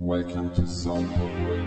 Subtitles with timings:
[0.00, 1.64] Welcome to Soundpop Radio.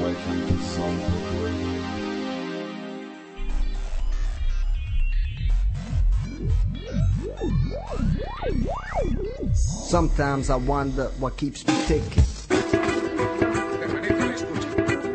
[0.00, 1.68] Welcome to Soundpop Radio.
[9.52, 12.24] Sometimes I wonder what keeps me ticking.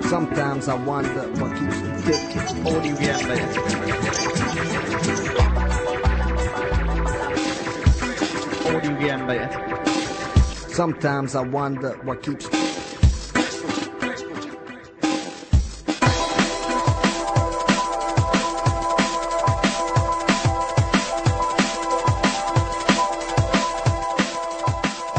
[0.04, 2.46] Sometimes I wonder what keeps me ticking.
[8.86, 10.70] Audio GmbH.
[10.70, 12.60] Sometimes I wonder what keeps me.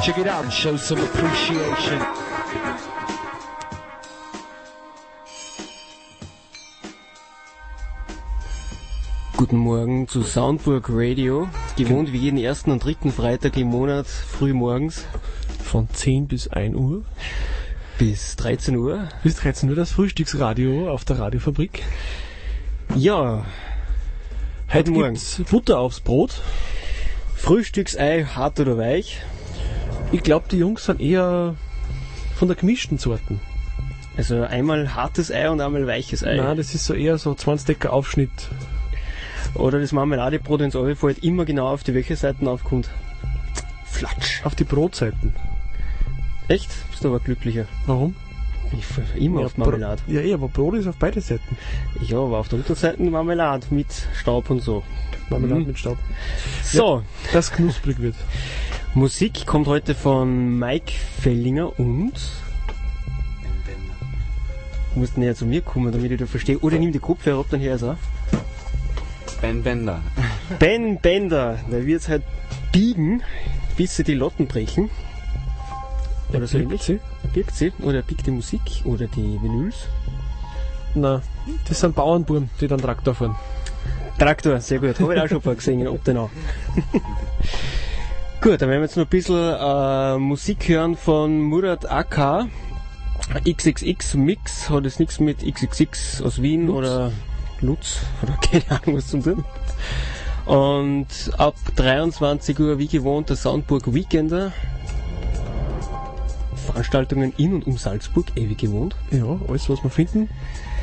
[0.05, 2.07] Check it out and show some appreciation.
[9.37, 14.55] Guten Morgen zu Soundburg Radio, gewohnt wie jeden ersten und dritten Freitag im Monat, früh
[14.55, 15.05] morgens
[15.63, 17.02] Von 10 bis 1 Uhr
[17.99, 19.09] bis 13 Uhr.
[19.23, 21.82] bis 13 Uhr das Frühstücksradio auf der Radiofabrik.
[22.95, 23.45] Ja,
[24.73, 26.43] Heute gibt's Butter aufs Brot.
[27.35, 29.23] Frühstücksei, hart oder weich.
[30.13, 31.57] Ich glaube, die Jungs sind eher
[32.35, 33.41] von der gemischten Sorten.
[34.16, 36.37] Also einmal hartes Ei und einmal weiches Ei.
[36.37, 38.30] Nein, das ist so eher so 20 Decker Aufschnitt.
[39.59, 42.90] Oder das Marmeladebrot ins Ohr fällt immer genau auf die welche Seiten aufkommt.
[43.87, 44.45] Flatsch.
[44.45, 45.35] Auf die Brotseiten.
[46.48, 46.71] Echt?
[46.90, 47.65] Bist du aber glücklicher.
[47.87, 48.15] Warum?
[48.76, 50.02] Ich fall immer auf Bro- Marmelade.
[50.09, 51.57] Ja, eh, aber Brot ist auf beide Seiten.
[52.02, 54.82] Ja, aber auf der Unterseite Marmelade mit Staub und so.
[55.30, 55.66] Marmelade Mhm.
[55.68, 55.98] mit Staub.
[56.63, 58.16] So, Das knusprig wird.
[58.95, 62.13] Musik kommt heute von Mike Fellinger und.
[64.94, 66.59] Du musst näher zu mir kommen, damit ich das verstehe.
[66.59, 67.98] Oder nimm die Kopfhörer ab, dann hör ich es auf.
[69.41, 70.00] Ben Bender.
[70.59, 72.22] Ben Bender, der wird halt
[72.72, 73.22] biegen,
[73.76, 74.91] bis sie die Lotten brechen.
[76.30, 76.82] Ja, Oder so birgt ähnlich.
[76.82, 77.00] sie?
[77.32, 77.72] Birgt sie?
[77.82, 78.60] Oder biegt die Musik?
[78.84, 79.76] Oder die Vinyls?
[80.94, 81.20] Nein,
[81.69, 83.36] das sind Bauernbuben, die dann Traktor fahren.
[84.19, 84.98] Traktor, sehr gut.
[84.98, 86.30] Habe ich auch schon vorher gesehen, ob den auch.
[88.41, 92.46] gut, dann werden wir jetzt noch ein bisschen äh, Musik hören von Murat AK.
[93.46, 96.76] XXX Mix hat jetzt nichts mit XXX aus Wien Lutz.
[96.78, 97.12] oder
[97.61, 99.44] Lutz oder keine Ahnung was zu tun.
[100.47, 101.06] Und
[101.39, 104.53] ab 23 Uhr wie gewohnt der Soundburg Weekender.
[106.67, 108.94] Veranstaltungen in und um Salzburg, eh wie gewohnt.
[109.11, 110.28] Ja, alles was wir finden,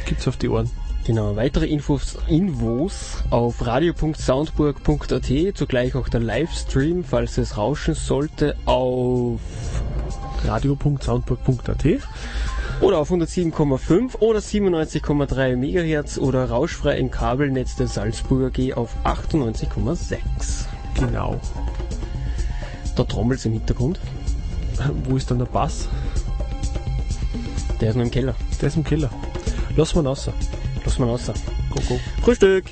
[0.06, 0.70] gibt's auf die Ohren.
[1.06, 9.42] Genau, weitere Infos, Infos auf radio.soundburg.at, zugleich auch der Livestream, falls es rauschen sollte, auf
[10.46, 11.86] Radio.soundburg.at
[12.84, 20.18] oder auf 107,5 oder 97,3 MHz oder rauschfrei im Kabelnetz der Salzburger G auf 98,6.
[21.00, 21.40] Genau.
[22.96, 24.00] Da trommelt's im Hintergrund,
[25.06, 25.88] Wo ist dann der Bass?
[27.80, 28.36] der ist noch im Keller.
[28.62, 29.10] Der ist im Keller.
[29.76, 30.30] Lass mal raus.
[30.86, 31.32] Lass mal raus.
[31.70, 32.00] Go, go.
[32.22, 32.66] Frühstück!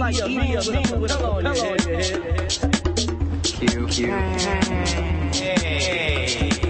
[0.00, 1.80] like Idi with a pillow on your head.
[3.42, 4.06] Q, Q.
[5.34, 6.69] Hey.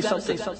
[0.00, 0.20] 四十。
[0.20, 0.53] 四十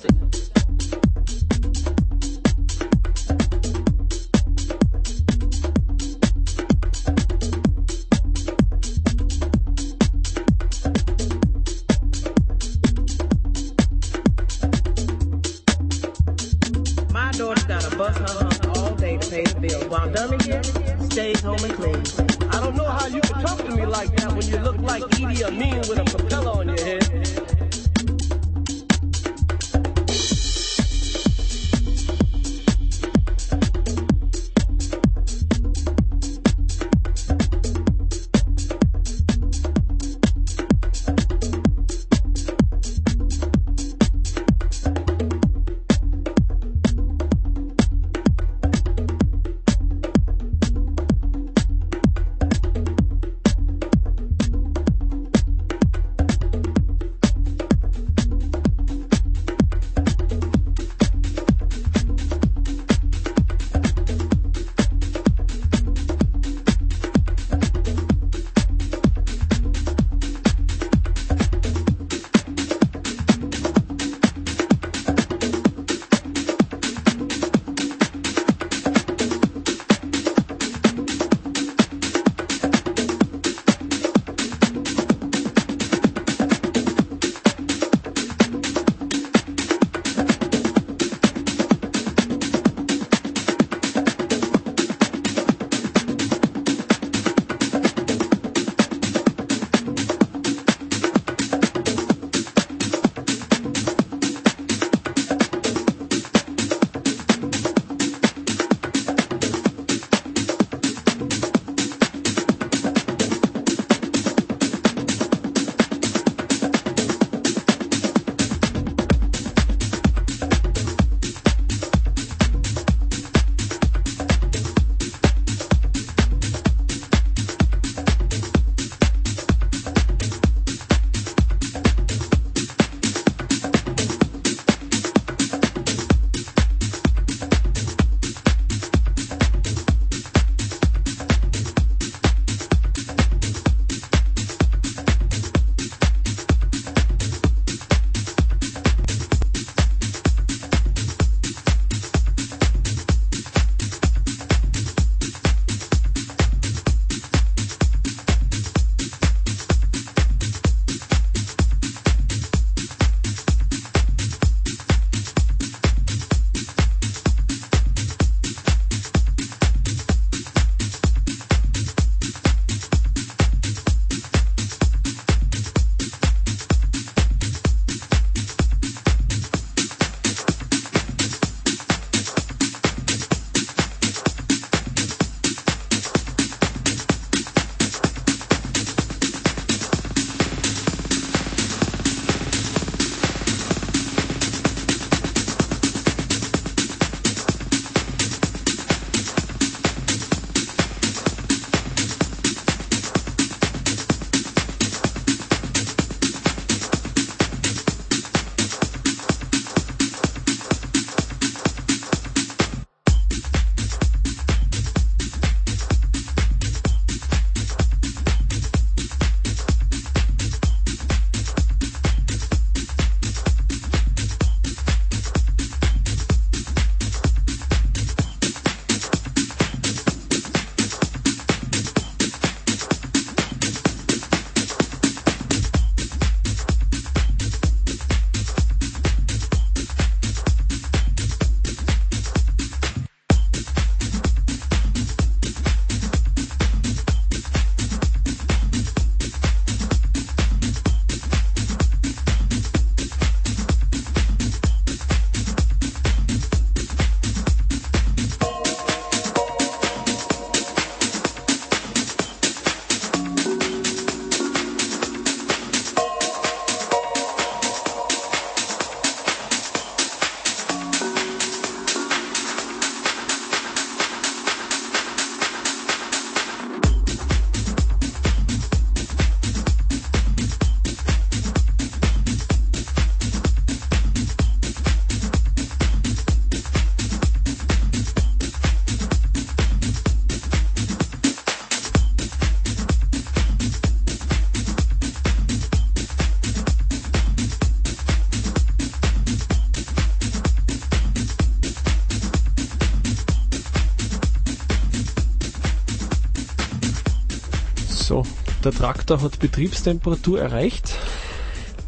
[308.79, 310.97] Traktor hat Betriebstemperatur erreicht.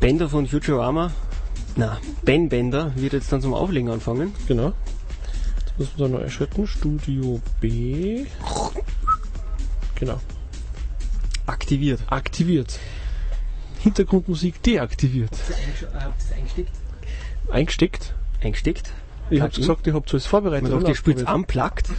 [0.00, 1.10] Bender von Futurama,
[1.78, 4.32] na, Ben Bender wird jetzt dann zum Auflegen anfangen.
[4.48, 4.72] Genau.
[5.58, 6.66] Jetzt müssen wir da noch einschalten.
[6.66, 8.24] Studio B.
[9.96, 10.20] Genau.
[11.46, 12.00] Aktiviert.
[12.08, 12.78] Aktiviert.
[13.80, 15.30] Hintergrundmusik deaktiviert.
[17.50, 18.14] Eingesteckt.
[18.42, 18.92] Eingesteckt.
[19.28, 20.70] Ich hab's gesagt, ich hab's alles vorbereitet.
[20.70, 21.90] Man sagt, ihr spielt unplugged.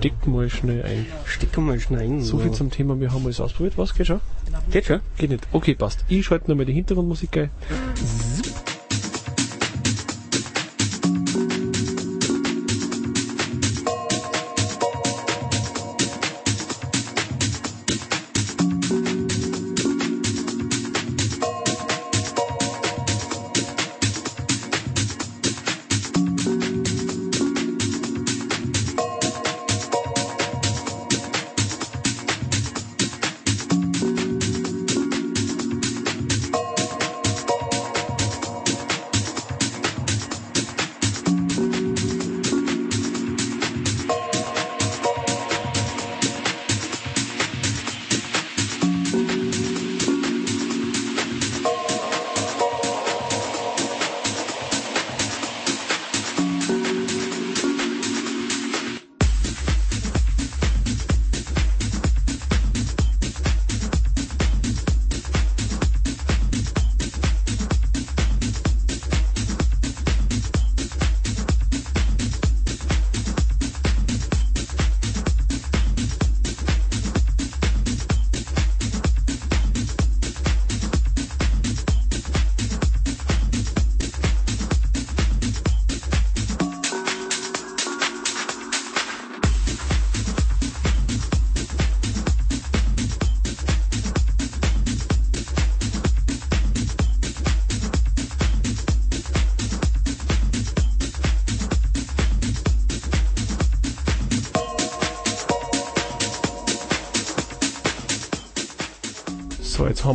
[0.00, 1.04] Steck mal schnell ein.
[1.26, 2.22] Steck mal schnell ein.
[2.22, 3.76] So viel zum Thema, wir haben alles ausprobiert.
[3.76, 4.22] Was, geht schon?
[4.70, 5.00] Geht schon.
[5.18, 5.46] Geht nicht.
[5.52, 6.06] Okay, passt.
[6.08, 7.50] Ich schalte nochmal die Hintergrundmusik ein.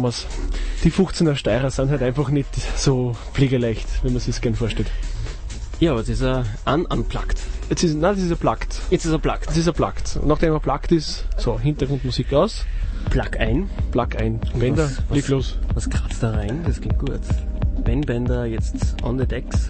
[0.05, 0.25] Wir's.
[0.83, 4.89] Die 15er Steirer sind halt einfach nicht so pflegeleicht, wie man sich gern vorstellt.
[5.79, 7.37] Ja, aber das ist ein un unplugged.
[7.69, 8.79] Jetzt ist, nein, das ist ein Plugged.
[8.91, 9.47] Jetzt ist er plugged.
[9.47, 10.17] Das ist ein Plugged.
[10.21, 12.63] Und nachdem er Plugged ist, so, Hintergrundmusik aus,
[13.09, 13.69] Plug ein.
[13.91, 14.39] Plug ein.
[14.57, 15.57] Bänder, was- leg los.
[15.73, 16.61] Was kratzt da rein?
[16.65, 17.19] Das klingt gut.
[17.83, 19.69] Ben Bender jetzt on the decks.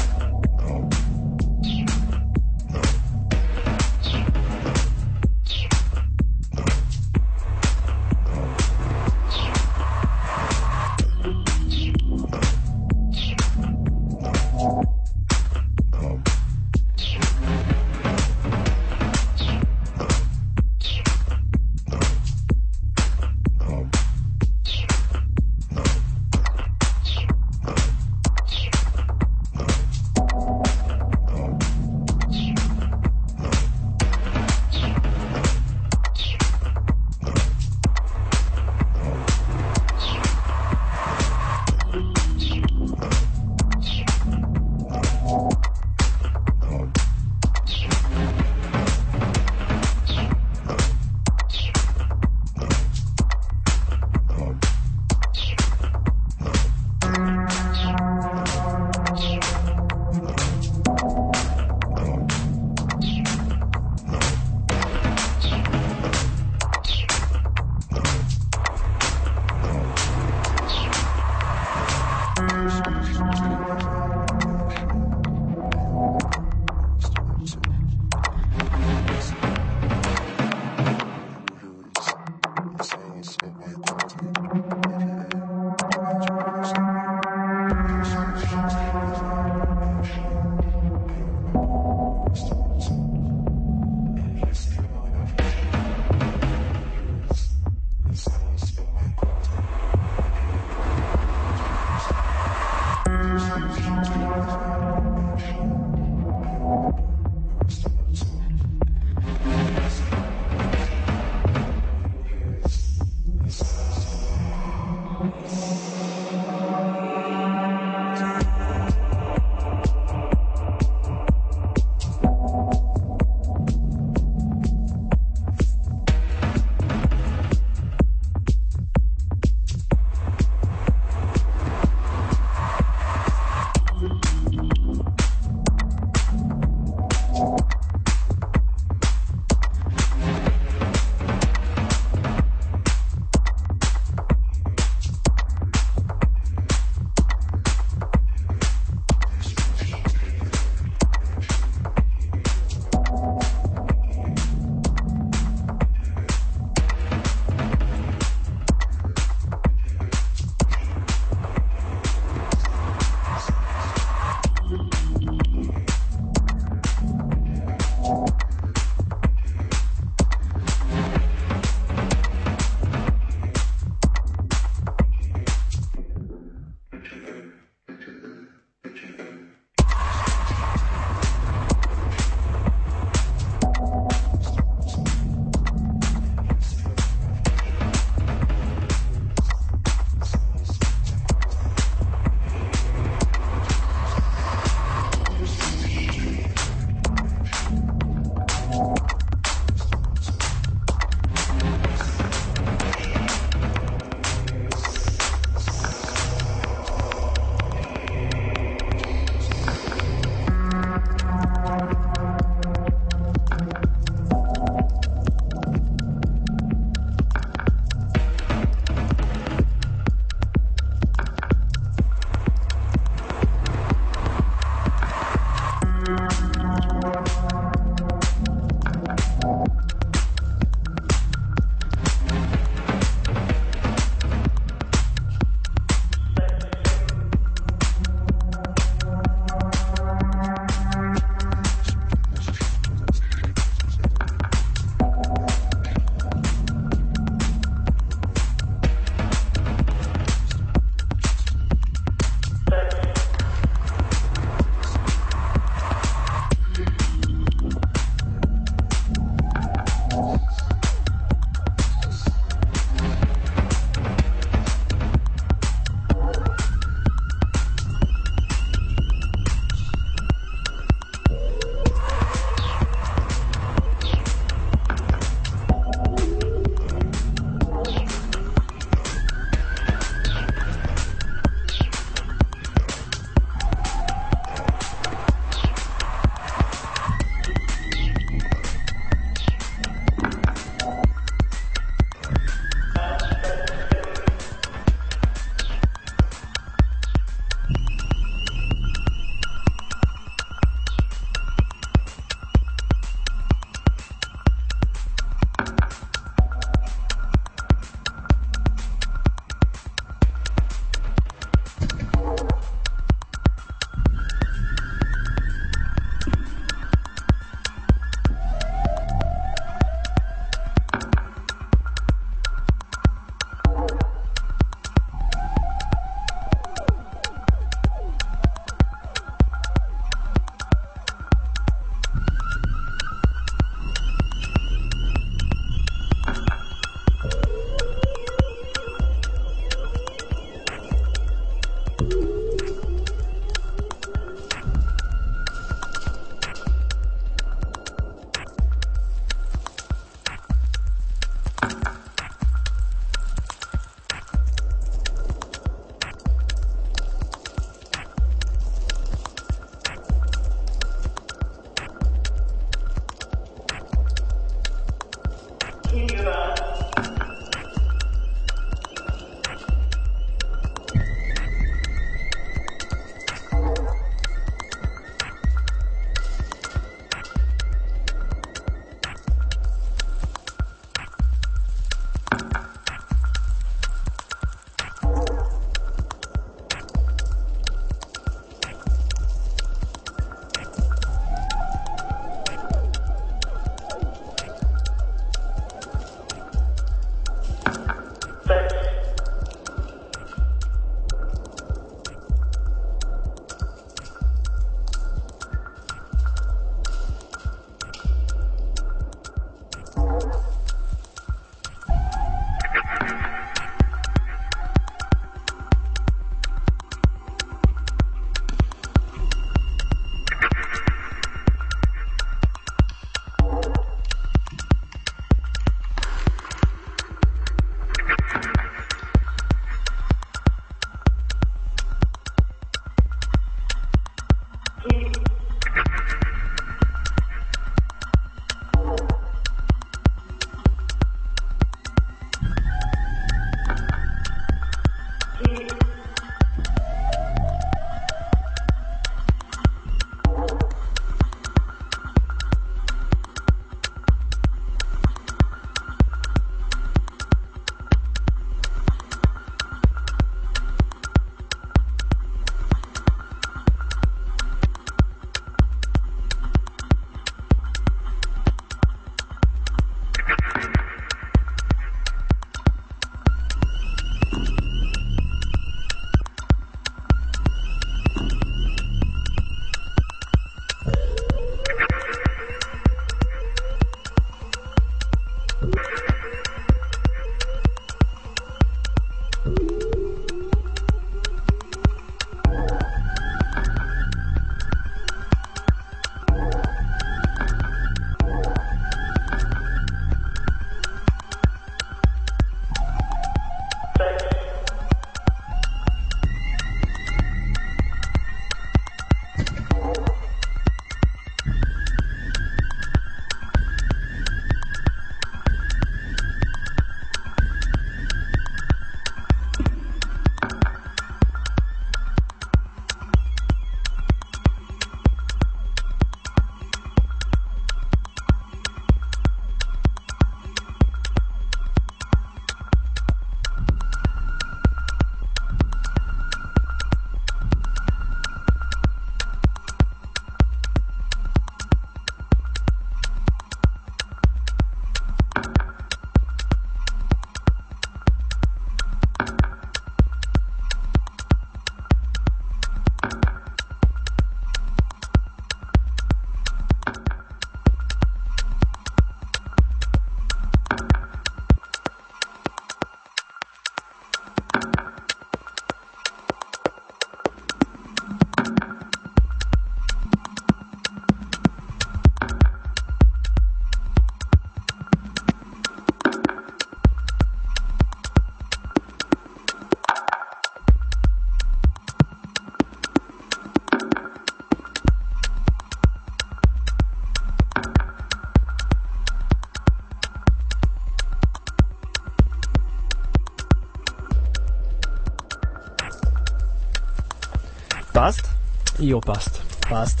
[598.82, 599.40] Ja, passt.
[599.60, 600.00] Passt.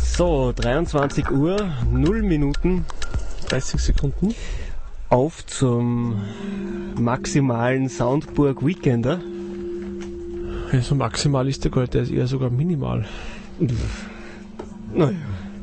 [0.00, 1.56] So, 23 Uhr,
[1.90, 2.84] 0 Minuten
[3.48, 4.32] 30 Sekunden.
[5.08, 6.22] auf zum
[6.96, 9.18] maximalen Soundburg Weekender.
[10.70, 13.06] Also maximal ist der nicht, der ist eher sogar minimal.
[14.94, 15.10] Naja.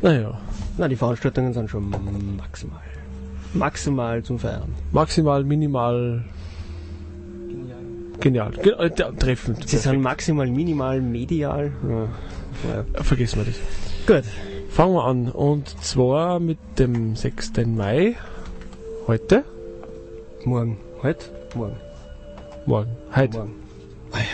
[0.01, 0.38] Naja,
[0.77, 1.89] Na, die Veranstaltungen sind schon
[2.36, 2.82] maximal.
[3.53, 4.73] Maximal zum Feiern.
[4.91, 6.25] maximal, minimal.
[8.22, 8.51] Genial.
[8.51, 9.67] Ge äh, treffend.
[9.67, 11.72] Sie sind maximal, minimal, medial.
[11.89, 12.07] Ja.
[13.03, 13.55] Vergessen wir das.
[14.05, 14.32] Gut.
[14.69, 15.30] Fangen wir an.
[15.30, 17.53] Und zwar mit dem 6.
[17.65, 18.15] Mai.
[19.07, 19.43] Heute.
[20.45, 20.78] Morgen.
[21.01, 21.26] Heute?
[21.55, 21.76] Morgen.
[22.65, 22.91] Morgen.
[23.15, 23.38] Heute.
[23.39, 23.55] Morgen.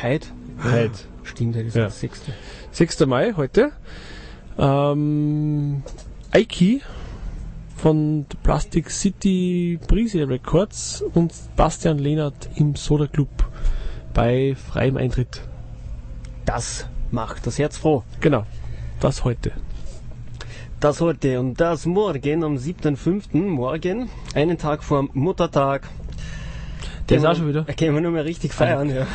[0.04, 0.28] Heute?
[0.64, 0.92] Heute.
[1.24, 1.84] Stimmt, das ist Ja.
[1.86, 2.34] das sechste.
[2.72, 3.06] 6.
[3.06, 3.72] Mai, heute.
[4.58, 5.84] Ähm,
[6.32, 6.82] Aiki
[7.76, 13.30] von Plastic City Brise Records und Bastian Lehnert im Soda Club
[14.18, 15.42] bei freiem Eintritt.
[16.44, 18.04] Das macht das Herz froh.
[18.20, 18.48] Genau.
[19.00, 19.52] Das heute.
[20.80, 23.38] Das heute und das morgen am 7.5.
[23.38, 25.88] morgen, einen Tag vor Muttertag.
[27.10, 27.64] Der ist auch schon wieder.
[27.66, 29.06] Gehen wir nur mal richtig feiern, ja.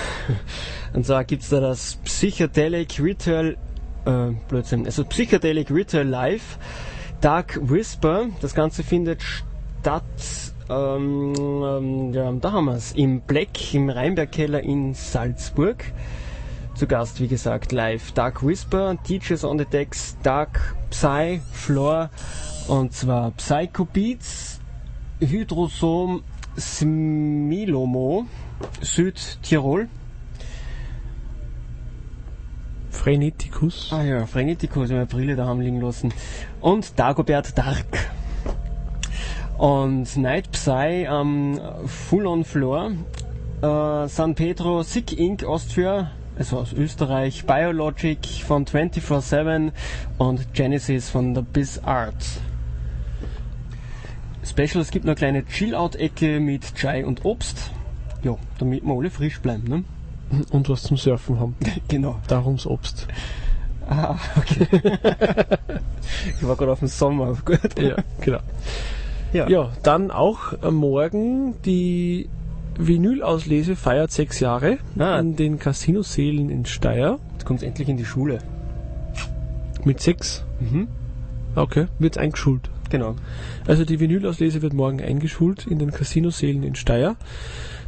[0.93, 3.57] Und zwar gibt's da das Psychedelic Retail,
[4.07, 6.59] äh, Blödsinn, also Psychedelic Retail Live,
[7.21, 8.29] Dark Whisper.
[8.41, 10.05] Das Ganze findet statt,
[10.73, 15.85] ähm, ähm, ja, da haben wir's, im Black, im Rheinbergkeller in Salzburg.
[16.75, 22.11] Zu Gast, wie gesagt, live Dark Whisper, Teachers on the Decks, Dark Psy, Floor,
[22.69, 24.61] und zwar Psycho Beats,
[25.21, 26.23] Hydrosom
[26.59, 28.27] Smilomo,
[28.81, 29.89] Südtirol.
[32.91, 33.91] Freneticus.
[33.93, 36.13] Ah ja, Frenetico, ich meine Brille da haben liegen lassen.
[36.61, 38.13] Und Dagobert Dark.
[39.59, 42.93] Und Night Psy am Full on Floor.
[43.63, 45.45] Äh, San Pedro Sick Inc.
[45.45, 47.45] Austria, also aus Österreich.
[47.47, 49.71] Biologic von 24-7
[50.19, 52.25] und Genesis von der Biz Art.
[54.45, 57.71] Special, es gibt eine kleine Chill-Out-Ecke mit Chai und Obst.
[58.25, 59.85] Ja, damit wir alle frisch bleiben, ne?
[60.51, 61.57] Und was zum Surfen haben.
[61.89, 62.19] Genau.
[62.27, 63.07] Darum's Obst.
[63.89, 64.67] Ah, okay.
[66.41, 67.37] ich war gerade auf dem Sommer.
[67.45, 67.79] Gut.
[67.79, 68.41] Ja, genau.
[69.33, 69.49] Ja.
[69.49, 72.29] Ja, dann auch morgen die
[72.79, 75.19] Vinylauslese feiert sechs Jahre Ah.
[75.19, 78.39] in den Casinosälen in Steyr Jetzt kommt endlich in die Schule.
[79.85, 80.45] mit sechs.
[80.61, 80.89] Mhm.
[81.55, 82.71] Okay, wird eingeschult.
[82.91, 83.15] Genau.
[83.67, 87.17] Also die Vinylauslese wird morgen eingeschult in den Casinosälen in Steyr.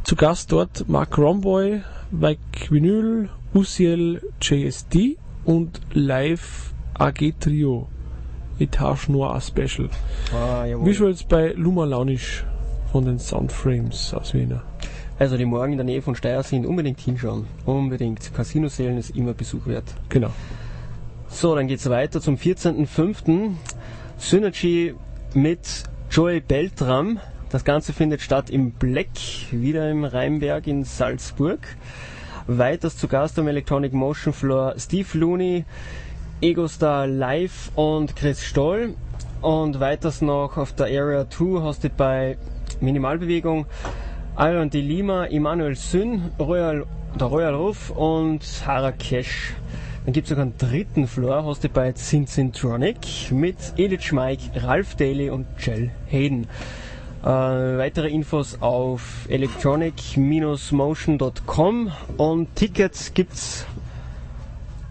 [0.03, 1.81] Zu Gast dort Mark Romboy,
[2.11, 2.39] Mike
[2.69, 7.87] Vinyl, Usiel JSD und Live AG Trio.
[8.59, 9.89] Etage Noir Special.
[10.33, 10.85] Ah, jawohl.
[10.85, 12.45] Visuals bei Luma Launisch
[12.91, 14.63] von den Soundframes aus Wiener.
[15.17, 17.47] Also die morgen in der Nähe von Steyr sind, unbedingt hinschauen.
[17.65, 18.33] Unbedingt.
[18.33, 19.85] Casinosälen ist immer Besuch wert.
[20.09, 20.31] Genau.
[21.29, 23.51] So, dann geht's weiter zum 14.05.
[24.17, 24.93] Synergy
[25.33, 27.19] mit Joey Beltram.
[27.49, 29.07] Das Ganze findet statt im Black,
[29.51, 31.59] wieder im Rheinberg in Salzburg.
[32.47, 35.65] Weiters zu Gast am Electronic Motion Floor Steve Looney,
[36.45, 38.93] Egostar Live und Chris Stoll.
[39.41, 42.37] Und weiters noch auf der Area 2 hostet bei
[42.79, 43.65] Minimalbewegung
[44.37, 44.79] Iron D.
[44.79, 46.85] Lima, Immanuel Sün, Royal,
[47.19, 49.55] der Royal Ruf und Harakesh.
[50.05, 55.31] Dann gibt es sogar einen dritten Floor, hostet bei Cincintronic mit Illich Mike, Ralph Daly
[55.31, 56.45] und Jell Hayden.
[57.23, 63.65] Äh, weitere Infos auf electronic-motion.com und Tickets gibt's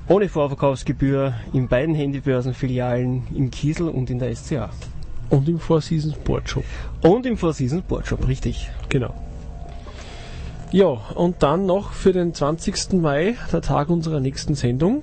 [0.09, 4.71] ohne Vorverkaufsgebühr in beiden Handybörsenfilialen im Kiesel und in der SCA.
[5.31, 6.65] Und im Four Seasons Boardshop.
[7.03, 8.71] Und im Four Seasons Boardshop, richtig.
[8.89, 9.15] Genau.
[10.71, 12.95] Ja, und dann noch für den 20.
[12.95, 15.03] Mai, der Tag unserer nächsten Sendung,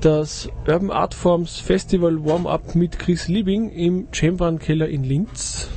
[0.00, 5.68] das Urban Art Forms Festival Warm-Up mit Chris Liebing im Chamberan Keller in Linz.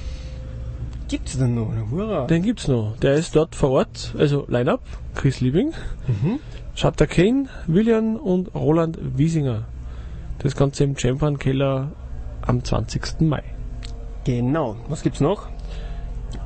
[1.08, 1.72] Gibt's denn noch?
[1.92, 2.26] Hurra!
[2.26, 2.98] Den gibt's noch.
[2.98, 4.82] Der ist dort vor Ort, also Line-Up,
[5.14, 5.74] Chris Liebing,
[6.08, 6.40] Mhm.
[6.76, 9.64] Shutter Kane, William und Roland Wiesinger.
[10.40, 11.92] Das Ganze im Chamberan Keller
[12.42, 13.22] am 20.
[13.22, 13.44] Mai.
[14.26, 14.76] Genau.
[14.90, 15.48] Was gibt's noch?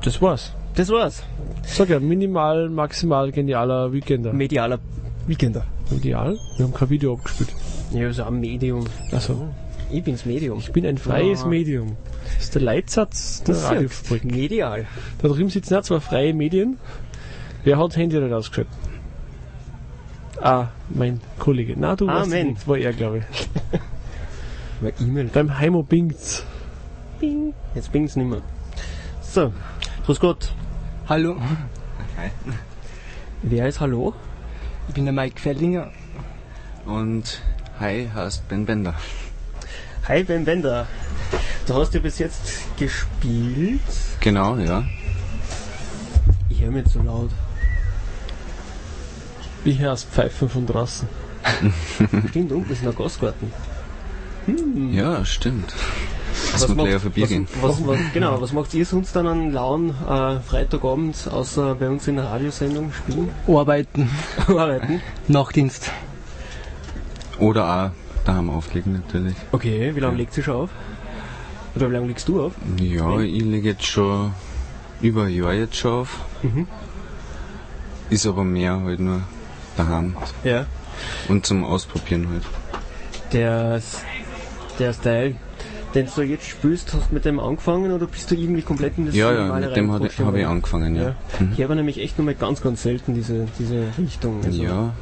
[0.04, 0.54] Das war's.
[0.76, 1.24] Das war's.
[1.64, 4.32] Sag ja, minimal, maximal genialer Weekender.
[4.32, 4.78] Medialer
[5.26, 5.64] Weekender.
[5.90, 6.38] Ideal?
[6.56, 7.50] Wir haben kein Video abgespielt.
[7.92, 8.84] Ja, so ein Medium.
[9.10, 9.48] Also,
[9.90, 10.58] Ich bin's Medium.
[10.60, 11.48] ich bin ein freies Ja.
[11.48, 11.96] Medium.
[12.36, 14.24] Das ist der Leitsatz der Das Radiofabrik.
[14.24, 14.86] Medial.
[15.20, 16.78] Da drüben sitzen auch zwei freie Medien.
[17.64, 18.72] Wer hat das Handy nicht ausgeschaltet?
[20.42, 21.74] Ah, mein Kollege.
[21.76, 22.48] Na, du warst Amen.
[22.48, 22.60] nicht.
[22.60, 23.48] Das war er, glaube ich.
[24.80, 25.26] Bei E-Mail.
[25.26, 26.44] Beim Heimo bingt's.
[27.18, 27.52] Bing.
[27.74, 28.40] Jetzt bingt's nicht mehr.
[29.20, 29.52] So.
[30.06, 30.52] Grüß Gott.
[31.08, 31.36] Hallo.
[33.42, 34.14] Wer ist Hallo?
[34.88, 35.90] ich bin der Mike Fellinger.
[36.86, 37.40] Und
[37.78, 38.94] hi, heißt Ben Bender.
[40.08, 40.86] Hi Ben Bender.
[41.66, 43.80] Du hast ja bis jetzt gespielt.
[44.20, 44.84] Genau, ja.
[46.48, 47.30] Ich höre mir zu laut.
[49.64, 51.08] Ich höre das Pfeifen von draußen.
[52.30, 53.52] Stimmt, unten ist noch Gasgarten.
[54.46, 54.92] Hm.
[54.92, 55.72] Ja, stimmt.
[56.52, 57.46] Lass mal macht- gleich vorbeigehen.
[57.60, 61.88] Was, was, was, genau, was macht ihr sonst dann an lauen äh, Freitagabend, außer bei
[61.88, 63.28] uns in der Radiosendung spielen?
[63.46, 64.08] Arbeiten,
[64.48, 65.00] Arbeiten.
[65.28, 65.90] Nachtdienst.
[67.38, 69.36] Oder auch daheim auflegen natürlich.
[69.52, 70.70] Okay, wie lange legt sie schon auf?
[71.74, 72.52] Oder wie lange legst du auf?
[72.80, 74.32] Ja, ich lege jetzt schon
[75.00, 76.18] über ein Jahr jetzt schon auf.
[76.42, 76.66] Mhm.
[78.10, 79.22] Ist aber mehr halt nur
[79.80, 80.16] daheim.
[80.44, 80.66] Ja.
[81.28, 82.42] Und zum Ausprobieren halt.
[83.32, 83.80] Der,
[84.78, 85.34] der Style,
[85.94, 89.06] den du jetzt spielst, hast du mit dem angefangen oder bist du irgendwie komplett in
[89.06, 91.14] das Ja, ja, mit dem habe hab ich angefangen, ja.
[91.38, 91.52] Mhm.
[91.56, 94.40] Ich habe nämlich echt nur mal ganz, ganz selten diese, diese Richtung.
[94.44, 94.92] Also Ja,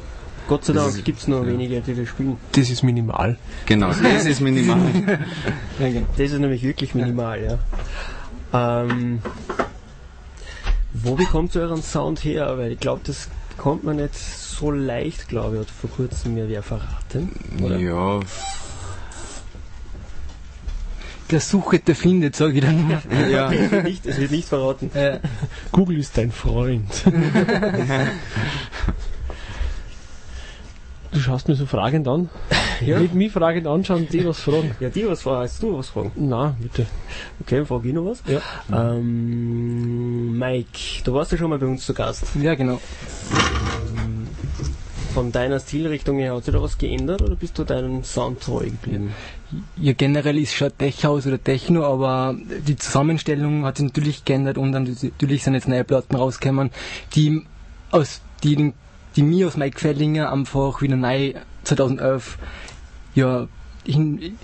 [0.47, 1.51] Gott sei Dank gibt es nur ja.
[1.51, 2.37] wenige, die das spielen.
[2.53, 3.37] Das ist minimal.
[3.65, 4.79] genau, das ist minimal.
[5.79, 6.07] Ja, genau.
[6.17, 7.39] Das ist nämlich wirklich minimal,
[8.53, 8.81] ja.
[8.83, 9.19] Ähm,
[10.93, 12.57] wo bekommt ihr euren Sound her?
[12.57, 13.29] Weil ich glaube, das
[13.59, 17.29] kommt man nicht so leicht, glaube ich, hat vor kurzem mir wer verraten.
[17.61, 17.77] Oder?
[17.77, 18.19] Ja,
[21.29, 22.89] Der Suche, der findet, sage ich dann.
[23.29, 23.51] ja.
[23.51, 24.89] Es wird nicht, es wird nicht verraten.
[24.95, 25.19] Äh,
[25.71, 26.89] Google ist dein Freund.
[31.11, 32.29] du schaust mir so fragend an.
[32.81, 32.97] Ja.
[32.97, 34.71] Nicht mich fragend anschauen, die was fragen.
[34.79, 36.11] Ja, die was fragen, hast du was fragen?
[36.15, 36.85] Na, bitte.
[37.41, 38.23] Okay, frage ich noch was.
[38.25, 38.39] Ja.
[38.93, 42.27] Ähm, Mike, du warst ja schon mal bei uns zu Gast.
[42.41, 42.79] ja, genau.
[45.13, 48.63] Von deiner Stilrichtung her hat sich da was geändert oder bist du deinem Sound treu
[48.63, 49.13] geblieben?
[49.75, 52.33] Ja, generell ist schon Tech House oder Techno, aber
[52.65, 56.69] die Zusammenstellung hat sich natürlich geändert und dann natürlich sind jetzt neue Platten rausgekommen,
[57.13, 57.43] die
[57.91, 58.73] aus, die,
[59.15, 61.33] die mir aus Mike Fellinger einfach wieder neu
[61.63, 62.37] 2011
[63.15, 63.47] ja,
[63.85, 64.37] hin,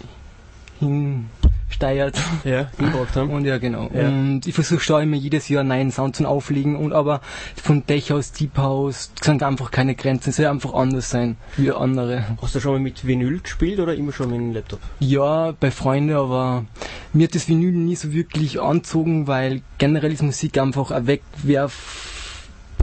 [0.79, 2.17] hinsteuert.
[2.43, 3.29] Ja, hingebracht haben.
[3.29, 3.89] Und ja, genau.
[3.93, 4.07] Ja.
[4.07, 7.21] Und ich versuche schon immer jedes Jahr einen neuen Sound zu auflegen und aber
[7.61, 10.29] von Tech House, Deep House sind einfach keine Grenzen.
[10.31, 12.25] Es soll einfach anders sein wie andere.
[12.41, 14.79] Hast du schon mal mit Vinyl gespielt oder immer schon mit dem Laptop?
[14.99, 16.65] Ja, bei Freunden, aber
[17.13, 21.07] mir hat das Vinyl nie so wirklich anzogen, weil generell ist Musik einfach ein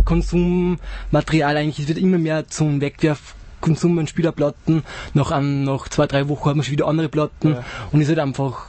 [0.02, 1.78] Wegwerfkonsummaterial eigentlich.
[1.80, 4.82] Es wird immer mehr zum Wegwerfkonsum an Spielerplatten.
[5.14, 7.52] Nach, einem, nach zwei, drei Wochen hat man schon wieder andere Platten.
[7.52, 7.64] Ja.
[7.90, 8.66] Und es ist halt einfach,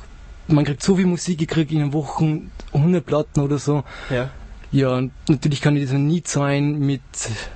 [0.47, 2.41] man kriegt so viel Musik, ich kriege in einer Woche
[2.73, 3.83] 100 Platten oder so.
[4.09, 4.29] Ja.
[4.71, 7.01] Ja, und natürlich kann ich das nie zahlen mit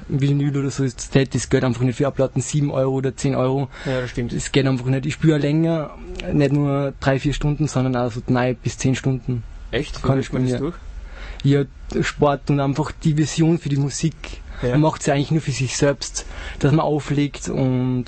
[0.08, 0.84] Vinyl oder so.
[0.86, 3.70] Das Geld einfach nicht für eine Platten 7 Euro oder 10 Euro.
[3.88, 4.34] Ja, das stimmt.
[4.34, 5.08] Das geht einfach nicht.
[5.08, 5.96] Ich spüre länger,
[6.32, 9.42] nicht nur drei, vier Stunden, sondern auch so neun bis zehn Stunden.
[9.72, 10.04] Echt?
[10.04, 10.76] Kann ich mir- das durch?
[11.44, 11.64] Ja,
[12.02, 14.16] Sport und einfach die Vision für die Musik.
[14.62, 14.70] Ja.
[14.72, 16.26] Man macht es ja eigentlich nur für sich selbst,
[16.60, 18.06] dass man auflegt und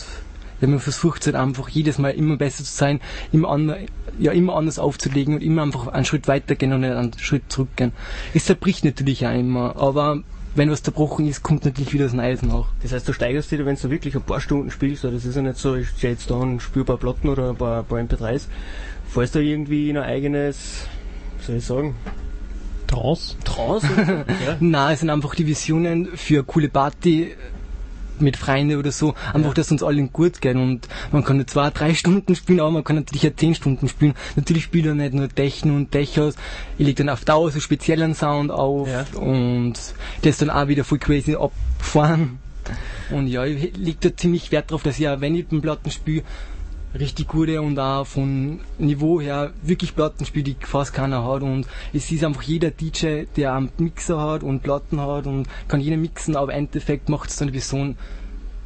[0.61, 2.99] ja, man versucht halt einfach jedes Mal immer besser zu sein,
[3.31, 3.77] immer, ander,
[4.17, 7.93] ja, immer anders aufzulegen und immer einfach einen Schritt weitergehen und nicht einen Schritt zurückgehen.
[8.33, 10.21] Es zerbricht natürlich auch immer, aber
[10.55, 12.65] wenn was zerbrochen ist, kommt natürlich wieder das Neues nach.
[12.81, 15.35] Das heißt, du steigerst dich, wenn du wirklich ein paar Stunden spielst, oder das ist
[15.35, 17.79] ja nicht so, ich stehe jetzt da und spiele ein paar Platten oder ein paar,
[17.79, 18.47] ein paar MP3s,
[19.07, 20.87] fällst du irgendwie in ein eigenes,
[21.39, 21.95] soll ich sagen,
[22.89, 23.35] Trance?
[23.43, 23.87] Trance?
[23.97, 24.57] ja.
[24.59, 27.35] Na, es sind einfach die Visionen für eine coole Party
[28.19, 31.93] mit Freunden oder so, einfach, dass uns allen gut geht und man kann zwei, drei
[31.93, 34.13] Stunden spielen, aber man kann natürlich auch zehn Stunden spielen.
[34.35, 36.35] Natürlich spielt er nicht nur Techno und Techos,
[36.77, 39.05] ich leg dann auf Dauer so speziellen Sound auf Ja.
[39.17, 39.75] und
[40.23, 42.39] das dann auch wieder voll crazy abfahren.
[43.09, 45.89] Und ja, ich leg da ziemlich Wert drauf, dass ich auch, wenn ich den Platten
[45.89, 46.23] spiele,
[46.97, 51.67] richtig gute und auch von Niveau her wirklich Platten spielt, die fast keiner hat und
[51.93, 55.97] es ist einfach jeder DJ, der einen Mixer hat und Platten hat und kann jeder
[55.97, 57.95] mixen, aber im Endeffekt macht es dann die Person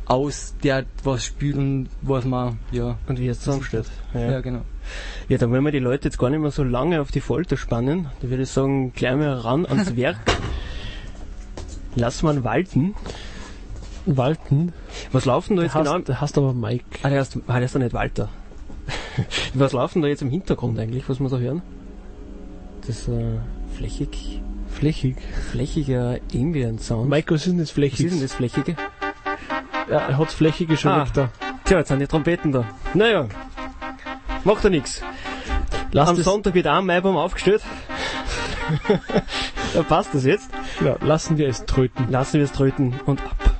[0.05, 3.85] aus, der was spielt und was man, ja, Und wie es zusammensteht.
[4.13, 4.41] ja, Ja.
[4.41, 4.61] genau.
[5.29, 7.55] ja, dann wollen wir die Leute jetzt gar nicht mehr so lange auf die Folter
[7.57, 8.07] spannen.
[8.21, 10.17] Da würde ich sagen, gleich mal ran ans Werk.
[11.95, 12.95] Lass man walten.
[14.05, 14.73] Walten?
[15.11, 16.19] Was laufen da jetzt hast, genau?
[16.19, 16.85] hast aber Mike.
[17.03, 18.29] Ah, der heißt, ah, der ist doch nicht Walter.
[19.53, 21.61] Was laufen da jetzt im Hintergrund eigentlich, was wir so hören?
[22.85, 23.37] Das äh,
[23.77, 25.15] flächig, Flächig.
[25.51, 27.07] flächiger Ambient-Sound.
[27.09, 28.05] Mike, was ist denn das was Flächig?
[28.07, 28.75] ist denn das Flächige?
[29.89, 31.05] Ja, er hat Flächige schon Ah.
[31.05, 31.29] weg da.
[31.63, 32.65] Tja, jetzt sind die Trompeten da.
[32.93, 33.27] Naja,
[34.43, 35.01] macht ja nichts.
[35.93, 37.61] Lass Am das, Sonntag wird auch ein Maibaum aufgestellt.
[39.73, 40.49] da passt das jetzt.
[40.83, 42.09] ja, lassen wir es tröten.
[42.09, 43.52] Lassen wir es tröten und ab.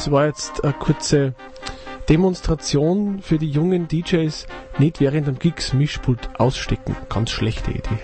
[0.00, 1.34] Das war jetzt eine kurze
[2.08, 4.46] Demonstration für die jungen DJs.
[4.78, 6.96] Nicht während dem Gigs Mischpult ausstecken.
[7.10, 7.98] Ganz schlechte Idee.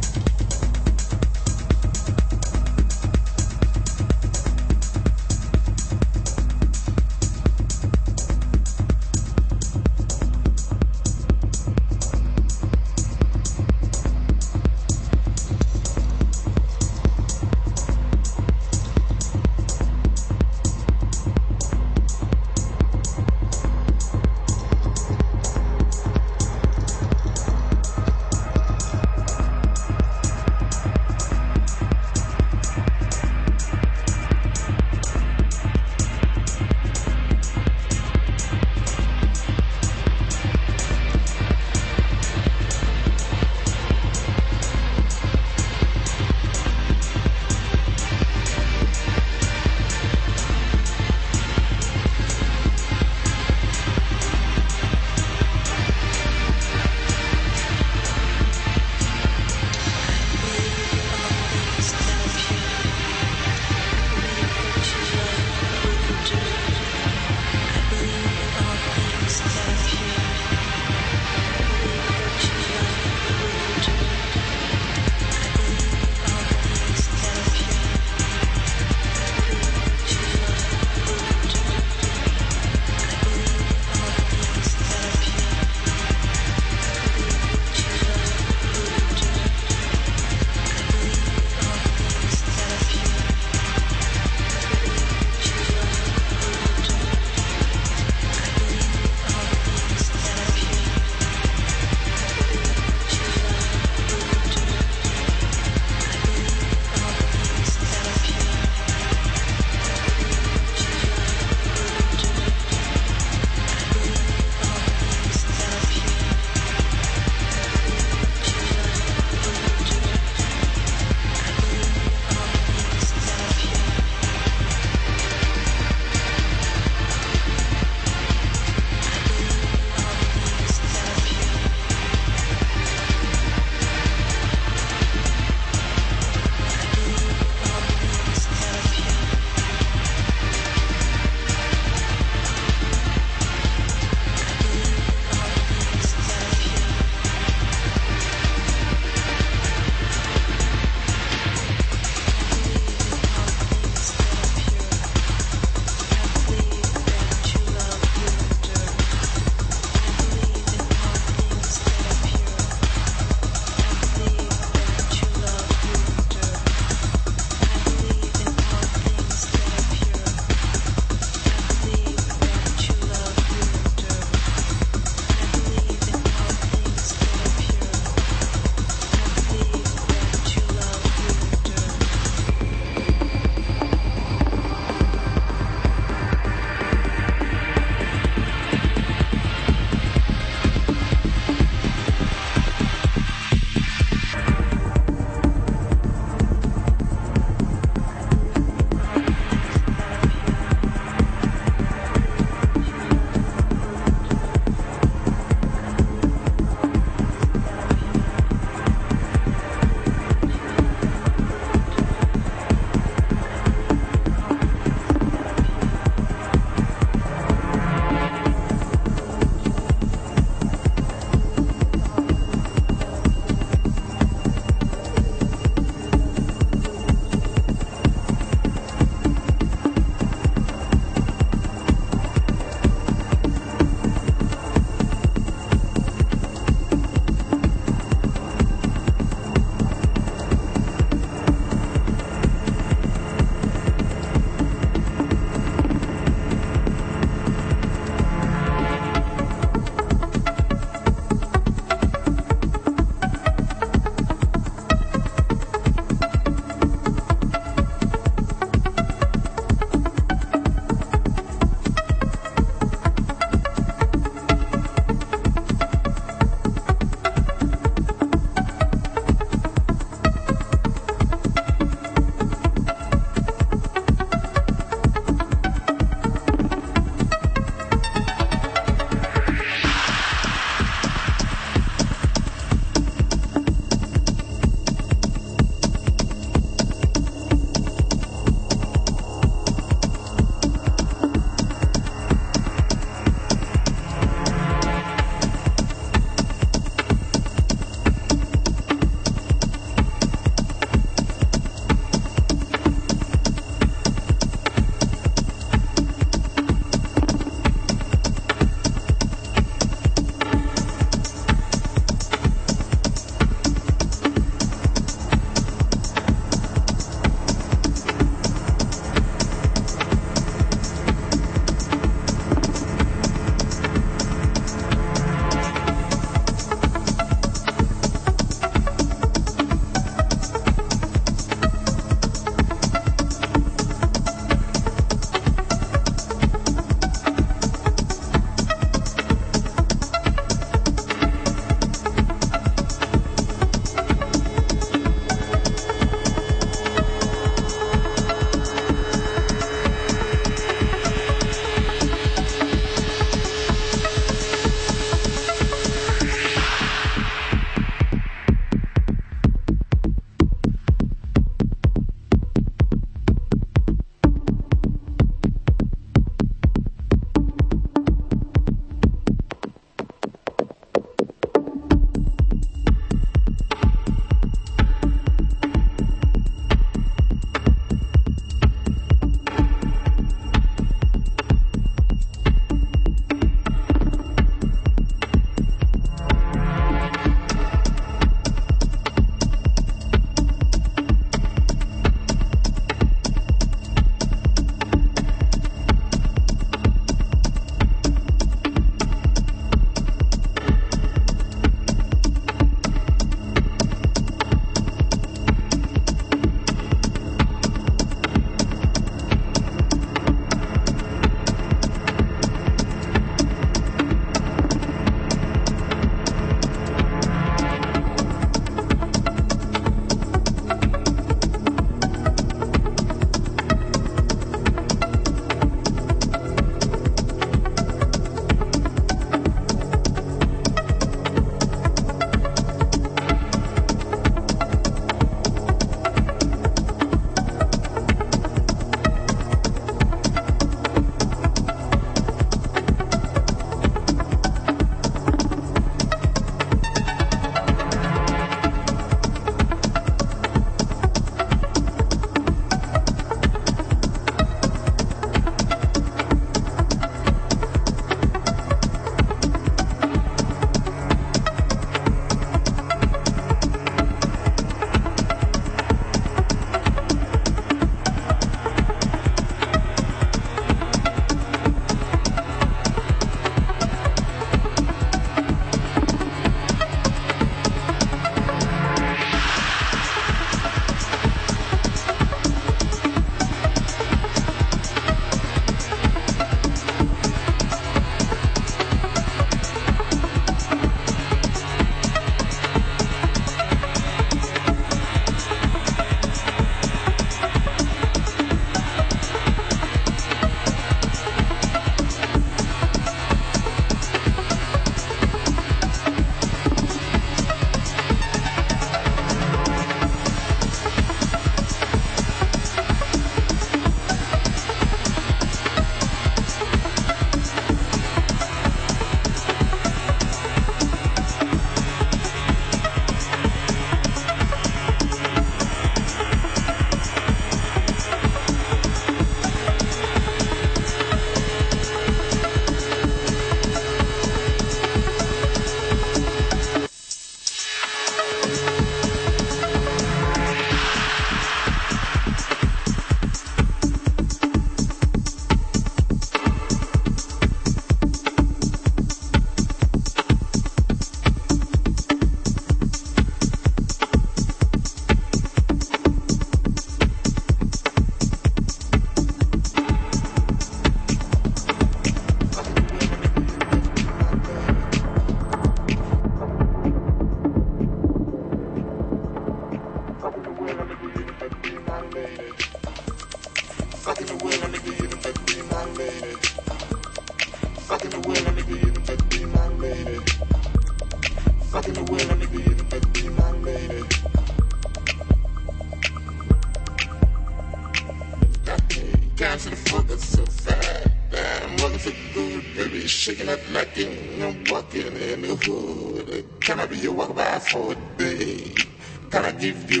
[594.93, 596.45] Walking in the hood.
[596.65, 598.85] Can I be your walkabout for a day?
[599.29, 600.00] Can I give you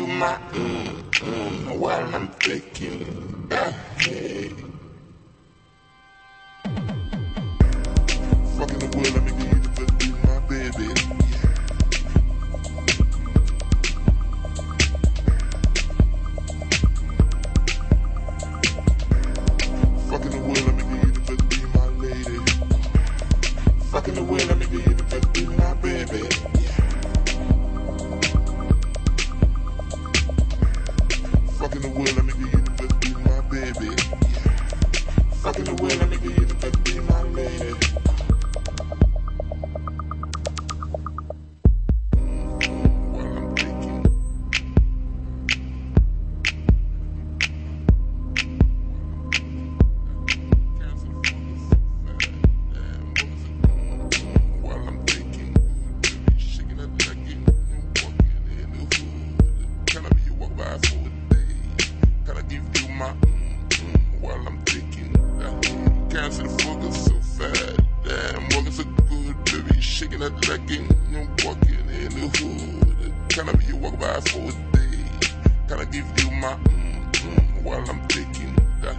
[73.39, 75.29] I be your walkabout for a day?
[75.67, 78.97] Can I give you my mm, mm, while I'm taking that?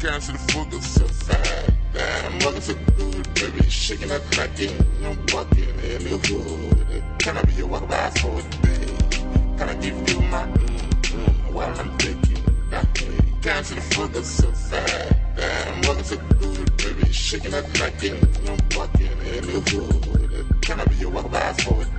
[0.00, 1.70] Can't see the focus so fast.
[1.92, 3.70] Damn, walking so good, baby.
[3.70, 7.04] Shaking that leg and walking in the hood.
[7.20, 9.56] Can I be your walkabout for a day?
[9.56, 13.16] Can I give you my mm, mm, while I'm taking that hey.
[13.42, 15.14] Can't see the focus so fast.
[15.36, 17.12] Damn, walking so good, baby.
[17.12, 17.64] Shaking that
[18.02, 20.62] it, I'm walking in the hood.
[20.62, 21.97] Can I be your walkabout for a day?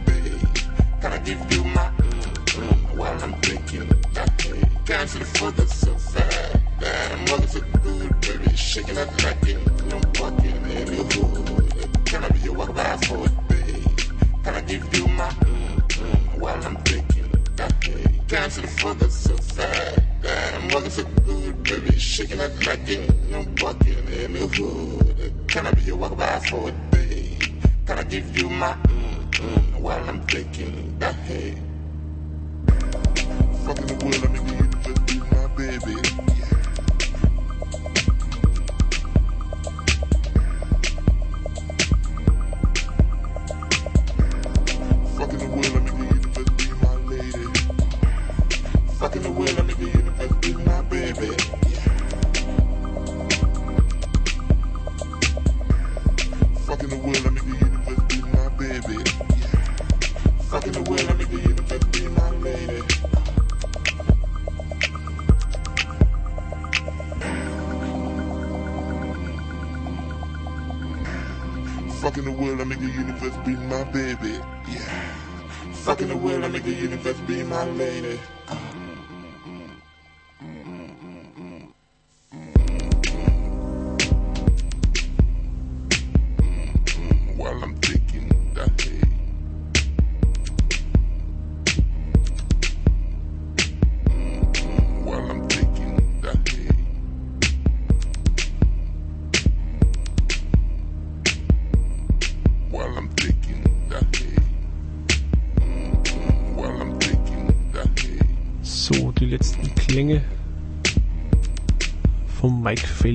[1.01, 4.61] Can I give you my mm, while I'm taking that hey.
[4.85, 6.57] Can't see the so fast.
[6.77, 8.55] Damn, walking so good, baby.
[8.57, 9.59] Shaking that like it,
[9.93, 12.05] I'm walking in the hood.
[12.05, 13.83] Can I be your walkabout for a day?
[14.43, 18.19] Can I give you my mm, mm, while I'm taking that hey.
[18.27, 19.99] Can't see the so fast.
[20.21, 21.97] Damn, walking so good, baby.
[21.97, 25.47] Shaking that like it, I'm walking in the hood.
[25.47, 27.37] Can I be your walkabout for a day?
[27.85, 31.55] Can I give you my mm, mm, while I'm taking Hey.
[33.65, 34.58] Fucking the wheel, I nigga.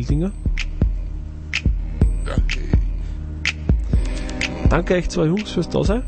[0.04, 0.32] Mike Feldinger.
[4.68, 6.02] Danke euch zwei Jungs fürs Dasein.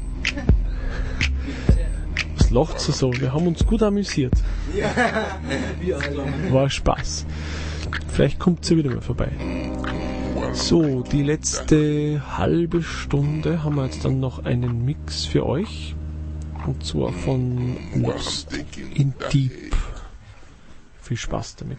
[2.36, 3.12] Was lacht ihr so?
[3.20, 4.34] Wir haben uns gut amüsiert.
[6.50, 7.26] War Spaß.
[8.08, 9.30] Vielleicht kommt ihr wieder mal vorbei.
[10.52, 15.94] So, die letzte halbe Stunde haben wir jetzt dann noch einen Mix für euch.
[16.66, 18.48] Und zwar von Lost
[18.94, 19.74] in Deep.
[21.02, 21.78] Viel Spaß damit.